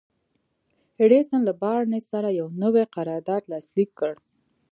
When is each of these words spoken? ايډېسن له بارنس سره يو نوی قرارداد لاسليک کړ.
ايډېسن 0.99 1.39
له 1.47 1.53
بارنس 1.61 2.03
سره 2.13 2.29
يو 2.39 2.47
نوی 2.61 2.83
قرارداد 2.95 3.41
لاسليک 3.51 3.89
کړ. 3.99 4.13